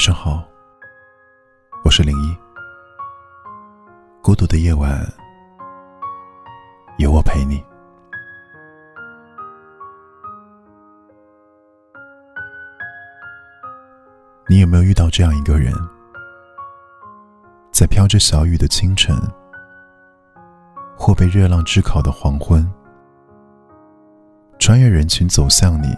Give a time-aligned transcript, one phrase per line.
[0.00, 0.42] 晚上好，
[1.84, 2.34] 我是零一。
[4.22, 4.98] 孤独的夜晚，
[6.96, 7.62] 有我陪你。
[14.48, 15.70] 你有没有遇到这样一个人，
[17.70, 19.14] 在飘着小雨的清晨，
[20.96, 22.66] 或被热浪炙烤的黄昏，
[24.58, 25.94] 穿越人群走向你，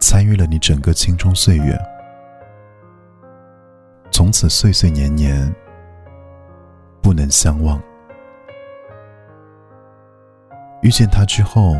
[0.00, 1.78] 参与了你整个青春岁月，
[4.28, 5.50] 从此岁岁年年
[7.00, 7.80] 不能相忘。
[10.82, 11.74] 遇见他之后，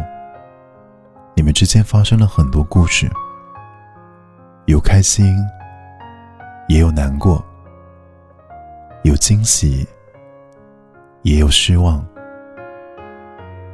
[1.34, 3.06] 你们之间发生了很多故事。
[4.64, 5.36] 有开心，
[6.68, 7.36] 也有难过；
[9.02, 9.86] 有惊喜，
[11.20, 12.02] 也有失望。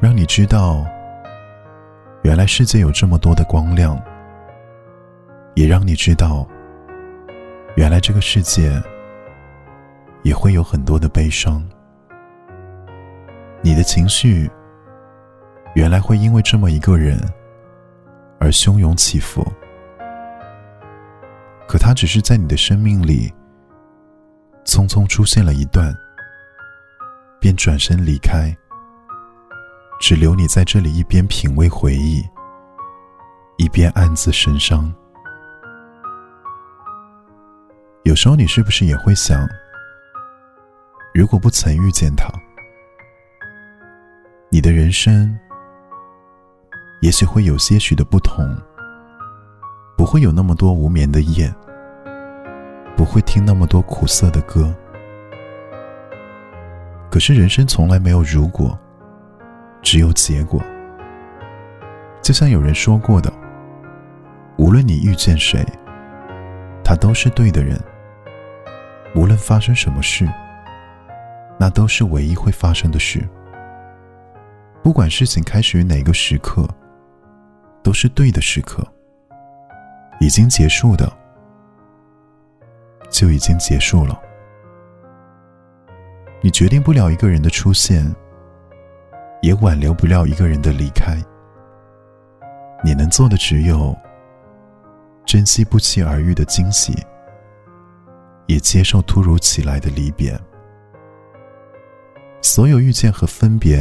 [0.01, 0.84] 让你知道，
[2.24, 3.96] 原来世界有这么多的光亮；
[5.54, 6.45] 也让你知道，
[7.77, 8.80] 原来这个世界
[10.23, 11.62] 也会有很多的悲伤。
[13.62, 14.51] 你的情绪，
[15.74, 17.18] 原来会因为这么一个人
[18.38, 19.45] 而汹涌起伏。
[21.66, 23.32] 可他只是在你的生命里
[24.65, 25.93] 匆匆出现了一段，
[27.40, 28.56] 便转身离开，
[29.99, 32.23] 只留你在这里一边品味回忆，
[33.56, 34.95] 一边暗自神伤。
[38.15, 39.45] 有时候你是不是也会想，
[41.12, 42.32] 如果不曾遇见他，
[44.51, 45.37] 你的人生
[47.01, 48.56] 也许会有些许的不同。
[49.96, 51.52] 不会有那么多无眠的夜，
[52.96, 54.73] 不会听那么多苦涩的歌。
[57.10, 58.78] 可是人生从来没有如果，
[59.82, 60.62] 只有结果。
[62.23, 63.32] 就像有人说过的，
[64.56, 65.66] 无论你遇见谁，
[66.84, 67.76] 他都是对的人。
[69.15, 70.28] 无论发生什么事，
[71.59, 73.27] 那都是唯一会发生的事。
[74.83, 76.69] 不管事情开始于哪个时刻，
[77.83, 78.87] 都是对的时刻。
[80.21, 81.12] 已经结束的，
[83.11, 84.21] 就已经结束了。
[86.41, 88.05] 你决定不了一个人的出现，
[89.43, 91.16] 也挽留不了一个人的离开。
[92.83, 93.97] 你能做的只有
[95.25, 96.94] 珍惜不期而遇的惊喜，
[98.65, 100.35] 接受突如其来的离别。
[102.41, 103.79] 所有遇见和分别，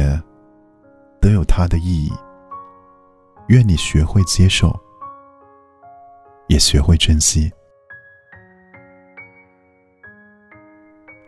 [1.22, 2.12] 都有它的意义。
[3.48, 4.78] 愿你学会接受。
[6.48, 7.50] 也学会珍惜。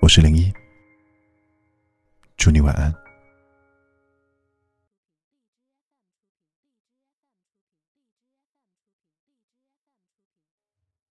[0.03, 0.53] 我是零一，
[2.37, 3.06] 祝你晚安。